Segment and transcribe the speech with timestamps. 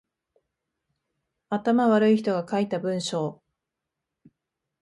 [1.49, 3.39] 頭悪い人が書いた文章